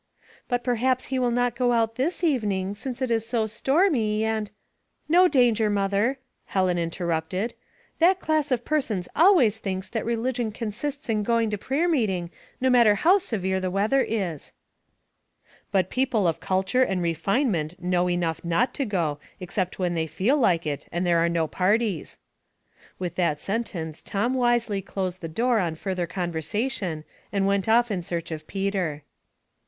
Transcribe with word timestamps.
"But 0.49 0.63
perhaps 0.63 1.05
he 1.13 1.19
will 1.19 1.29
not 1.29 1.55
go 1.55 1.73
out 1.73 1.93
this 1.93 2.23
evening, 2.23 2.73
since 2.73 3.03
it 3.03 3.11
is 3.11 3.23
so 3.23 3.45
stormy 3.45 4.23
and 4.25 4.49
—""No 5.15 5.27
danger, 5.27 5.69
mother," 5.69 6.17
Helen 6.45 6.79
interrupted." 6.79 7.53
That 7.99 8.19
class 8.19 8.49
of 8.49 8.65
persons 8.65 9.07
always 9.15 9.59
think 9.59 9.91
that 9.91 10.03
religion 10.03 10.49
5 10.49 10.73
66 10.73 10.73
Household 10.73 10.73
Puzzles, 10.73 10.97
consists 10.97 11.09
in 11.09 11.23
going 11.35 11.49
to 11.51 11.57
prayer 11.59 11.87
meeting, 11.87 12.31
no 12.59 12.71
matter 12.71 12.97
Low 13.05 13.19
severe 13.19 13.59
the 13.59 13.69
weather 13.69 14.01
is."" 14.01 14.53
But 15.71 15.91
people 15.91 16.27
of 16.27 16.39
culture 16.39 16.81
and 16.81 17.03
refinement 17.03 17.79
know 17.79 18.09
enough 18.09 18.43
not 18.43 18.73
to 18.73 18.85
go, 18.85 19.19
except 19.39 19.77
when 19.77 19.93
they 19.93 20.07
feel 20.07 20.35
like 20.35 20.65
it, 20.65 20.87
and 20.91 21.05
there 21.05 21.19
are 21.19 21.29
no 21.29 21.45
parties." 21.47 22.17
With 22.97 23.13
that 23.17 23.39
sentence 23.39 24.01
Tom 24.01 24.33
wisely 24.33 24.81
closed 24.81 25.21
the 25.21 25.27
door 25.27 25.59
on 25.59 25.75
further 25.75 26.07
conversation, 26.07 27.03
and 27.31 27.45
went 27.45 27.69
off 27.69 27.91
in 27.91 28.01
search 28.01 28.31
of 28.31 28.47
Peter. 28.47 29.03